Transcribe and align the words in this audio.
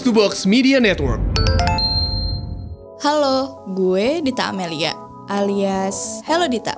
To 0.00 0.16
Box 0.16 0.48
Media 0.48 0.80
Network. 0.80 1.20
Halo, 3.04 3.68
gue 3.76 4.24
Dita 4.24 4.48
Amelia, 4.48 4.96
alias 5.28 6.24
Hello 6.24 6.48
Dita. 6.48 6.72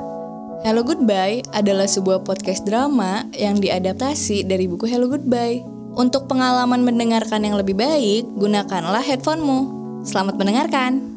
Hello 0.67 0.83
Goodbye 0.83 1.47
adalah 1.55 1.87
sebuah 1.87 2.27
podcast 2.27 2.67
drama 2.67 3.27
yang 3.35 3.63
diadaptasi 3.63 4.43
dari 4.43 4.67
buku 4.67 4.91
Hello 4.91 5.07
Goodbye. 5.07 5.63
Untuk 5.95 6.27
pengalaman 6.27 6.83
mendengarkan 6.83 7.47
yang 7.47 7.55
lebih 7.55 7.79
baik, 7.79 8.27
gunakanlah 8.35 9.03
headphonemu. 9.07 9.71
Selamat 10.03 10.35
mendengarkan. 10.35 11.12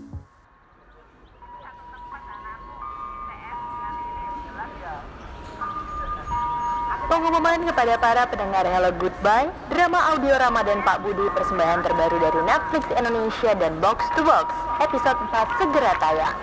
Pengumuman 7.26 7.66
kepada 7.66 7.98
para 7.98 8.22
pendengar 8.30 8.70
Hello 8.70 8.94
Goodbye, 9.02 9.50
drama 9.74 10.14
audio 10.14 10.38
Ramadan 10.38 10.86
Pak 10.86 11.02
Budi 11.02 11.26
persembahan 11.34 11.82
terbaru 11.82 12.22
dari 12.22 12.38
Netflix 12.46 12.86
Indonesia 12.94 13.50
dan 13.58 13.82
Box 13.82 14.06
to 14.14 14.22
Box, 14.22 14.54
episode 14.78 15.18
4 15.34 15.58
segera 15.58 15.98
tayang. 15.98 16.38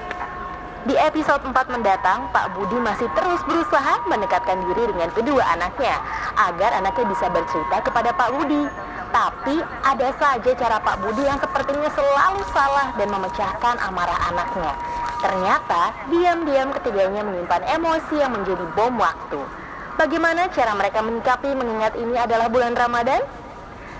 Di 0.83 0.99
episode 0.99 1.47
4 1.47 1.55
mendatang, 1.71 2.27
Pak 2.35 2.59
Budi 2.59 2.75
masih 2.83 3.07
terus 3.15 3.39
berusaha 3.47 4.03
mendekatkan 4.11 4.59
diri 4.59 4.91
dengan 4.91 5.07
kedua 5.15 5.55
anaknya, 5.55 6.03
agar 6.51 6.75
anaknya 6.75 7.15
bisa 7.15 7.31
bercerita 7.31 7.79
kepada 7.87 8.11
Pak 8.19 8.35
Budi. 8.35 8.67
Tapi 9.15 9.63
ada 9.87 10.11
saja 10.19 10.51
cara 10.51 10.83
Pak 10.83 10.99
Budi 10.99 11.23
yang 11.23 11.39
sepertinya 11.39 11.95
selalu 11.95 12.43
salah 12.51 12.91
dan 12.99 13.07
memecahkan 13.07 13.79
amarah 13.87 14.19
anaknya. 14.35 14.75
Ternyata, 15.23 15.95
diam-diam 16.11 16.75
ketiganya 16.75 17.23
menyimpan 17.23 17.71
emosi 17.71 18.19
yang 18.19 18.35
menjadi 18.35 18.67
bom 18.75 18.99
waktu. 18.99 19.62
Bagaimana 19.93 20.49
cara 20.49 20.73
mereka 20.73 21.05
menyikapi 21.05 21.53
mengingat 21.53 21.93
ini 22.01 22.17
adalah 22.17 22.49
bulan 22.49 22.73
Ramadan? 22.73 23.21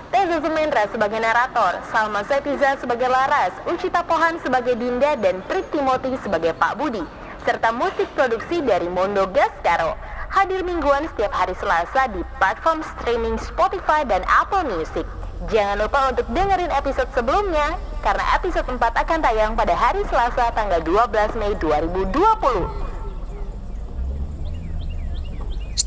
Teza 0.09 0.41
Sumendra 0.41 0.89
sebagai 0.89 1.21
narator, 1.21 1.85
Salma 1.89 2.25
Setiza 2.25 2.77
sebagai 2.81 3.09
Laras, 3.09 3.53
Ucita 3.69 4.01
Pohan 4.01 4.41
sebagai 4.41 4.73
Dinda, 4.73 5.13
dan 5.17 5.45
Prit 5.45 5.65
Timothy 5.69 6.17
sebagai 6.21 6.57
Pak 6.57 6.81
Budi, 6.81 7.01
serta 7.45 7.69
musik 7.69 8.09
produksi 8.17 8.61
dari 8.65 8.89
Mondo 8.89 9.29
Gascaro. 9.29 9.93
Hadir 10.33 10.65
mingguan 10.65 11.05
setiap 11.13 11.29
hari 11.29 11.53
Selasa 11.61 12.09
di 12.09 12.25
platform 12.41 12.81
streaming 12.97 13.37
Spotify 13.37 14.01
dan 14.01 14.25
Apple 14.25 14.65
Music. 14.65 15.05
Jangan 15.49 15.77
lupa 15.77 16.09
untuk 16.09 16.25
dengerin 16.33 16.73
episode 16.73 17.09
sebelumnya, 17.13 17.77
karena 18.01 18.25
episode 18.33 18.65
4 18.65 18.81
akan 18.81 19.19
tayang 19.21 19.53
pada 19.53 19.77
hari 19.77 20.01
Selasa 20.09 20.49
tanggal 20.57 20.81
12 20.81 21.37
Mei 21.37 21.53
2020. 21.61 22.82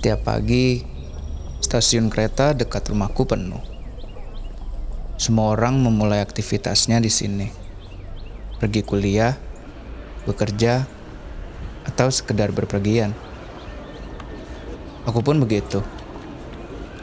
Setiap 0.06 0.38
pagi, 0.38 0.86
stasiun 1.58 2.06
kereta 2.14 2.54
dekat 2.54 2.94
rumahku 2.94 3.26
penuh. 3.26 3.58
Semua 5.18 5.50
orang 5.58 5.82
memulai 5.82 6.22
aktivitasnya 6.22 7.02
di 7.02 7.10
sini. 7.10 7.50
Pergi 8.62 8.86
kuliah, 8.86 9.34
bekerja, 10.22 10.86
atau 11.90 12.06
sekedar 12.06 12.54
berpergian. 12.54 13.10
Aku 15.10 15.26
pun 15.26 15.42
begitu. 15.42 15.82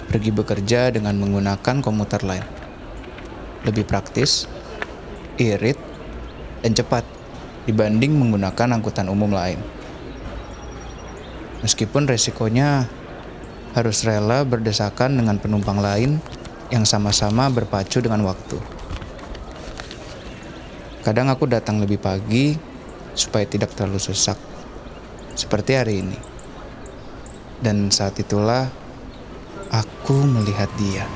Pergi 0.07 0.31
bekerja 0.31 0.87
dengan 0.95 1.19
menggunakan 1.19 1.83
komuter 1.83 2.23
lain. 2.23 2.47
Lebih 3.67 3.83
praktis, 3.83 4.47
irit, 5.35 5.75
dan 6.63 6.71
cepat 6.71 7.03
dibanding 7.67 8.15
menggunakan 8.15 8.79
angkutan 8.79 9.11
umum 9.11 9.35
lain. 9.35 9.82
Meskipun 11.63 12.05
resikonya 12.05 12.91
harus 13.73 14.03
rela 14.03 14.43
berdesakan 14.43 15.17
dengan 15.17 15.39
penumpang 15.39 15.79
lain 15.79 16.19
yang 16.69 16.83
sama-sama 16.83 17.47
berpacu 17.49 18.03
dengan 18.03 18.21
waktu. 18.27 18.59
Kadang 21.03 21.31
aku 21.31 21.47
datang 21.47 21.79
lebih 21.79 21.99
pagi 21.99 22.55
supaya 23.15 23.43
tidak 23.47 23.75
terlalu 23.75 23.99
sesak, 23.99 24.39
seperti 25.35 25.71
hari 25.75 26.03
ini. 26.03 26.19
Dan 27.63 27.91
saat 27.91 28.19
itulah 28.19 28.67
aku 29.71 30.27
melihat 30.27 30.67
dia. 30.75 31.07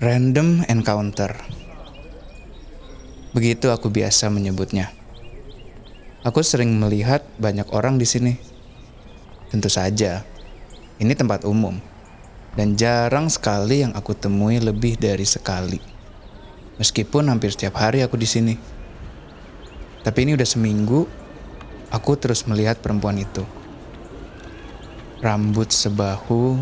Random 0.00 0.64
encounter. 0.64 1.28
Begitu 3.36 3.68
aku 3.68 3.92
biasa 3.92 4.32
menyebutnya. 4.32 4.88
Aku 6.24 6.40
sering 6.40 6.72
melihat 6.80 7.20
banyak 7.36 7.68
orang 7.68 8.00
di 8.00 8.08
sini. 8.08 8.40
Tentu 9.52 9.68
saja, 9.68 10.24
ini 10.96 11.12
tempat 11.12 11.44
umum. 11.44 11.76
Dan 12.56 12.80
jarang 12.80 13.28
sekali 13.28 13.84
yang 13.84 13.92
aku 13.92 14.16
temui 14.16 14.56
lebih 14.56 14.96
dari 14.96 15.28
sekali. 15.28 15.76
Meskipun 16.80 17.28
hampir 17.28 17.52
setiap 17.52 17.76
hari 17.76 18.00
aku 18.00 18.16
di 18.16 18.24
sini. 18.24 18.56
Tapi 20.00 20.18
ini 20.24 20.32
udah 20.32 20.48
seminggu, 20.48 21.04
aku 21.92 22.16
terus 22.16 22.48
melihat 22.48 22.80
perempuan 22.80 23.20
itu. 23.20 23.44
Rambut 25.20 25.68
sebahu, 25.68 26.56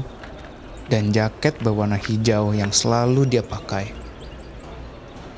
dan 0.89 1.13
jaket 1.13 1.61
berwarna 1.61 2.01
hijau 2.01 2.57
yang 2.57 2.73
selalu 2.73 3.29
dia 3.29 3.45
pakai. 3.45 3.93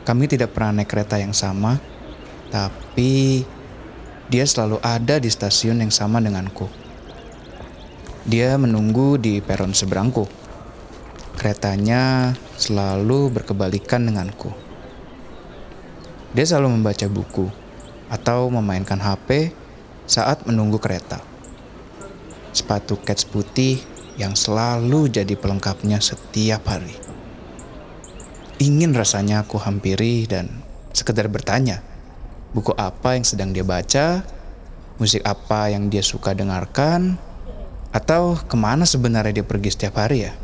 Kami 0.06 0.24
tidak 0.30 0.54
pernah 0.56 0.80
naik 0.80 0.90
kereta 0.90 1.18
yang 1.18 1.34
sama, 1.34 1.76
tapi 2.48 3.44
dia 4.30 4.46
selalu 4.46 4.78
ada 4.80 5.18
di 5.18 5.26
stasiun 5.26 5.82
yang 5.82 5.90
sama 5.90 6.22
denganku. 6.22 6.70
Dia 8.24 8.54
menunggu 8.54 9.18
di 9.18 9.42
peron 9.42 9.74
seberangku. 9.74 10.30
Keretanya 11.34 12.34
selalu 12.54 13.32
berkebalikan 13.32 14.06
denganku. 14.06 14.54
Dia 16.30 16.46
selalu 16.46 16.78
membaca 16.78 17.06
buku 17.10 17.50
atau 18.06 18.46
memainkan 18.54 19.02
HP 19.02 19.50
saat 20.06 20.46
menunggu 20.46 20.78
kereta. 20.78 21.18
Sepatu 22.54 22.98
kets 23.02 23.26
putih 23.26 23.82
yang 24.20 24.36
selalu 24.36 25.08
jadi 25.08 25.32
pelengkapnya 25.32 25.96
setiap 25.96 26.68
hari. 26.68 26.92
Ingin 28.60 28.92
rasanya 28.92 29.48
aku 29.48 29.56
hampiri 29.56 30.28
dan 30.28 30.60
sekedar 30.92 31.24
bertanya, 31.32 31.80
buku 32.52 32.76
apa 32.76 33.16
yang 33.16 33.24
sedang 33.24 33.56
dia 33.56 33.64
baca, 33.64 34.20
musik 35.00 35.24
apa 35.24 35.72
yang 35.72 35.88
dia 35.88 36.04
suka 36.04 36.36
dengarkan, 36.36 37.16
atau 37.96 38.36
ke 38.36 38.60
mana 38.60 38.84
sebenarnya 38.84 39.40
dia 39.40 39.46
pergi 39.48 39.72
setiap 39.72 39.96
hari 39.96 40.28
ya. 40.28 40.36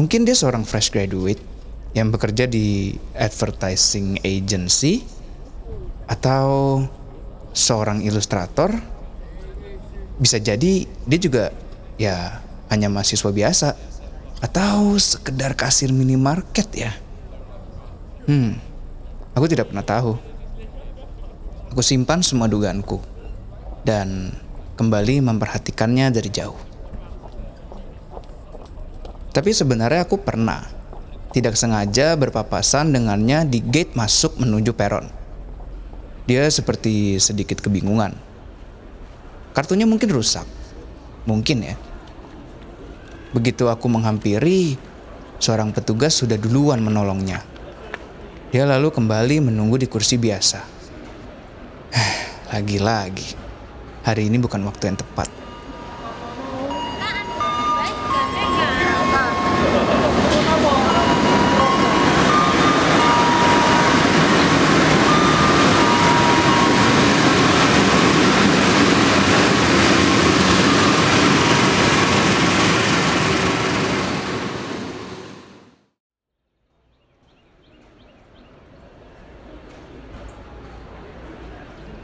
Mungkin 0.00 0.24
dia 0.24 0.32
seorang 0.32 0.64
fresh 0.64 0.88
graduate 0.88 1.44
yang 1.92 2.08
bekerja 2.08 2.48
di 2.48 2.96
advertising 3.12 4.24
agency, 4.24 5.04
atau 6.08 6.80
seorang 7.52 8.00
ilustrator. 8.00 8.72
Bisa 10.16 10.40
jadi 10.40 10.88
dia 10.88 11.20
juga 11.20 11.52
ya 11.98 12.40
hanya 12.70 12.88
mahasiswa 12.88 13.28
biasa 13.28 13.74
atau 14.38 14.94
sekedar 14.96 15.58
kasir 15.58 15.90
minimarket 15.90 16.68
ya. 16.72 16.92
Hmm, 18.30 18.56
aku 19.34 19.50
tidak 19.50 19.74
pernah 19.74 19.82
tahu. 19.82 20.14
Aku 21.74 21.82
simpan 21.84 22.24
semua 22.24 22.48
dugaanku 22.48 23.02
dan 23.82 24.32
kembali 24.78 25.20
memperhatikannya 25.26 26.14
dari 26.14 26.30
jauh. 26.30 26.56
Tapi 29.34 29.50
sebenarnya 29.52 30.08
aku 30.08 30.22
pernah 30.22 30.64
tidak 31.34 31.54
sengaja 31.60 32.16
berpapasan 32.16 32.94
dengannya 32.94 33.44
di 33.44 33.60
gate 33.60 33.92
masuk 33.92 34.40
menuju 34.40 34.72
peron. 34.72 35.06
Dia 36.24 36.48
seperti 36.48 37.16
sedikit 37.20 37.60
kebingungan. 37.60 38.16
Kartunya 39.52 39.88
mungkin 39.88 40.12
rusak. 40.12 40.44
Mungkin 41.24 41.58
ya. 41.64 41.76
Begitu 43.28 43.68
aku 43.68 43.92
menghampiri, 43.92 44.80
seorang 45.36 45.72
petugas 45.72 46.16
sudah 46.16 46.40
duluan 46.40 46.80
menolongnya. 46.80 47.44
Dia 48.48 48.64
lalu 48.64 48.88
kembali 48.88 49.52
menunggu 49.52 49.76
di 49.76 49.84
kursi 49.84 50.16
biasa. 50.16 50.60
Lagi-lagi, 52.52 53.28
hari 54.08 54.32
ini 54.32 54.40
bukan 54.40 54.64
waktu 54.64 54.88
yang 54.88 54.96
tepat. 54.96 55.47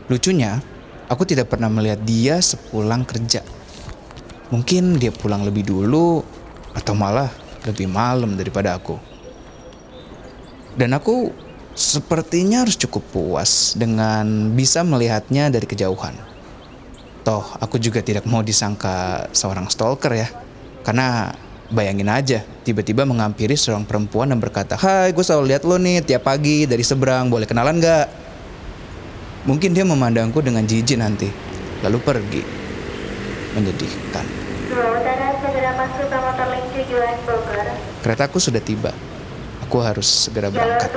Lucunya, 0.05 0.61
aku 1.09 1.25
tidak 1.25 1.49
pernah 1.49 1.73
melihat 1.73 2.01
dia 2.05 2.37
sepulang 2.41 3.09
kerja. 3.09 3.41
Mungkin 4.53 5.01
dia 5.01 5.09
pulang 5.09 5.43
lebih 5.49 5.65
dulu 5.65 6.21
atau 6.77 6.93
malah 6.93 7.33
lebih 7.65 7.89
malam 7.89 8.37
daripada 8.37 8.77
aku. 8.77 9.01
Dan 10.77 10.93
aku 10.93 11.33
sepertinya 11.73 12.62
harus 12.62 12.77
cukup 12.77 13.03
puas 13.11 13.73
dengan 13.75 14.53
bisa 14.53 14.85
melihatnya 14.85 15.49
dari 15.49 15.65
kejauhan. 15.65 16.15
Toh, 17.25 17.56
aku 17.56 17.81
juga 17.81 18.05
tidak 18.05 18.29
mau 18.29 18.45
disangka 18.45 19.27
seorang 19.33 19.73
stalker 19.73 20.12
ya. 20.12 20.29
Karena 20.85 21.33
bayangin 21.73 22.12
aja, 22.12 22.45
tiba-tiba 22.62 23.09
mengampiri 23.09 23.56
seorang 23.56 23.89
perempuan 23.89 24.29
dan 24.29 24.37
berkata, 24.37 24.77
Hai, 24.77 25.17
gue 25.17 25.25
selalu 25.25 25.56
lihat 25.56 25.65
lo 25.65 25.81
nih 25.81 26.05
tiap 26.05 26.29
pagi 26.29 26.69
dari 26.69 26.85
seberang, 26.85 27.33
boleh 27.33 27.49
kenalan 27.49 27.81
gak? 27.81 28.24
Mungkin 29.44 29.76
dia 29.76 29.85
memandangku 29.85 30.41
dengan 30.41 30.64
jijik 30.64 30.96
nanti, 30.96 31.29
lalu 31.85 32.00
pergi. 32.00 32.43
Menyedihkan. 33.52 34.25
segera 35.44 35.70
masuk 35.76 36.06
ke 36.08 36.17
motor 36.17 36.49
link 36.49 36.67
tujuan 36.73 37.17
Bogor. 37.29 37.67
Keretaku 38.00 38.41
sudah 38.41 38.64
tiba. 38.64 38.96
Aku 39.69 39.85
harus 39.85 40.08
segera 40.08 40.49
berangkat. 40.49 40.88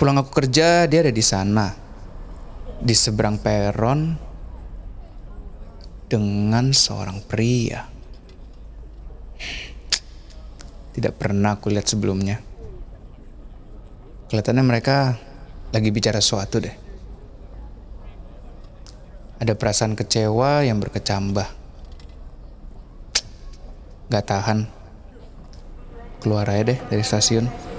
Sepulang 0.00 0.16
aku 0.16 0.32
kerja, 0.32 0.88
dia 0.88 1.04
ada 1.04 1.12
di 1.12 1.20
sana. 1.20 1.76
Di 2.80 2.96
seberang 2.96 3.36
peron 3.36 4.16
dengan 6.08 6.72
seorang 6.72 7.20
pria. 7.20 7.84
Tidak 10.96 11.12
pernah 11.20 11.52
aku 11.52 11.68
lihat 11.68 11.84
sebelumnya. 11.84 12.40
Kelihatannya 14.32 14.64
mereka 14.64 15.20
lagi 15.68 15.92
bicara 15.92 16.24
sesuatu 16.24 16.64
deh. 16.64 16.76
Ada 19.36 19.52
perasaan 19.52 19.92
kecewa 20.00 20.64
yang 20.64 20.80
berkecambah. 20.80 21.48
Gak 24.08 24.24
tahan. 24.24 24.64
Keluar 26.24 26.48
aja 26.48 26.72
deh 26.72 26.80
dari 26.88 27.04
stasiun. 27.04 27.69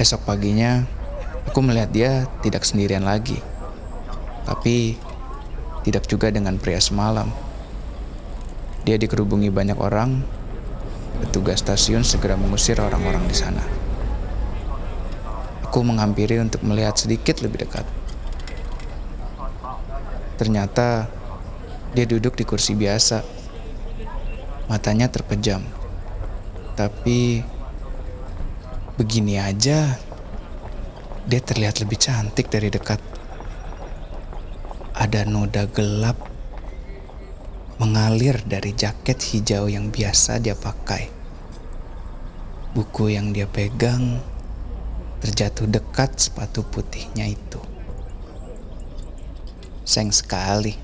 Esok 0.00 0.24
paginya, 0.24 0.88
aku 1.44 1.60
melihat 1.60 1.92
dia 1.92 2.12
tidak 2.40 2.64
sendirian 2.64 3.04
lagi. 3.04 3.36
Tapi 4.48 4.96
tidak 5.84 6.08
juga 6.08 6.32
dengan 6.32 6.56
pria 6.56 6.80
semalam. 6.80 7.28
Dia 8.88 8.96
dikerubungi 8.96 9.52
banyak 9.52 9.76
orang. 9.76 10.24
Petugas 11.20 11.60
stasiun 11.60 12.00
segera 12.00 12.32
mengusir 12.32 12.80
orang-orang 12.80 13.28
di 13.28 13.36
sana. 13.36 13.60
Aku 15.68 15.84
menghampiri 15.84 16.40
untuk 16.40 16.64
melihat 16.64 16.96
sedikit 16.96 17.44
lebih 17.44 17.68
dekat. 17.68 17.84
Ternyata 20.40 21.12
dia 21.92 22.08
duduk 22.08 22.40
di 22.40 22.48
kursi 22.48 22.72
biasa. 22.72 23.20
Matanya 24.64 25.12
terpejam. 25.12 25.60
Tapi 26.72 27.44
Begini 29.00 29.40
aja, 29.40 29.96
dia 31.24 31.40
terlihat 31.40 31.80
lebih 31.80 31.96
cantik 31.96 32.52
dari 32.52 32.68
dekat. 32.68 33.00
Ada 34.92 35.24
noda 35.24 35.64
gelap 35.72 36.20
mengalir 37.80 38.44
dari 38.44 38.76
jaket 38.76 39.16
hijau 39.32 39.72
yang 39.72 39.88
biasa 39.88 40.44
dia 40.44 40.52
pakai. 40.52 41.08
Buku 42.76 43.16
yang 43.16 43.32
dia 43.32 43.48
pegang 43.48 44.20
terjatuh 45.24 45.64
dekat 45.64 46.20
sepatu 46.20 46.60
putihnya 46.68 47.24
itu. 47.24 47.56
Sayang 49.88 50.12
sekali, 50.12 50.76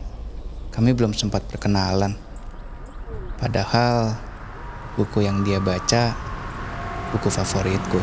kami 0.72 0.96
belum 0.96 1.12
sempat 1.12 1.44
perkenalan. 1.52 2.16
Padahal 3.36 4.16
buku 4.96 5.20
yang 5.20 5.44
dia 5.44 5.60
baca 5.60 6.25
buku 7.12 7.28
favoritku. 7.28 8.00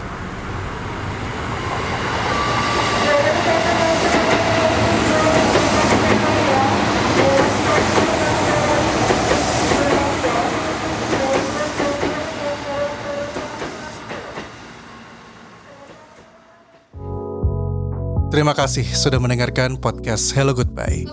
Terima 18.34 18.58
kasih 18.58 18.82
sudah 18.98 19.22
mendengarkan 19.22 19.78
podcast 19.78 20.34
Hello 20.34 20.58
Goodbye. 20.58 21.06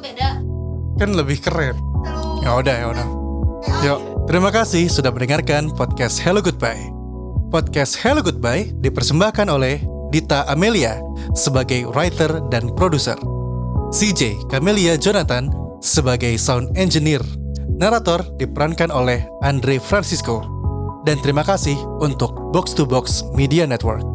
Kan 0.96 1.12
lebih 1.12 1.44
keren. 1.44 1.76
Ya 2.40 2.56
udah 2.56 2.76
ya 2.80 2.86
udah. 2.96 3.08
Yuk, 3.84 4.24
terima 4.24 4.48
kasih 4.48 4.88
sudah 4.88 5.12
mendengarkan 5.12 5.68
podcast 5.76 6.16
Hello 6.24 6.40
Goodbye. 6.40 6.99
Podcast 7.50 7.98
Hello 7.98 8.22
Goodbye 8.22 8.70
dipersembahkan 8.78 9.50
oleh 9.50 9.82
Dita 10.14 10.46
Amelia 10.46 11.02
sebagai 11.34 11.90
writer 11.90 12.38
dan 12.46 12.70
produser. 12.78 13.18
CJ 13.90 14.46
Camelia 14.46 14.94
Jonathan 14.94 15.50
sebagai 15.82 16.38
sound 16.38 16.70
engineer. 16.78 17.18
Narator 17.66 18.22
diperankan 18.38 18.94
oleh 18.94 19.26
Andre 19.42 19.82
Francisco. 19.82 20.46
Dan 21.02 21.18
terima 21.26 21.42
kasih 21.42 21.74
untuk 21.98 22.30
Box 22.54 22.70
to 22.78 22.86
Box 22.86 23.26
Media 23.34 23.66
Network. 23.66 24.09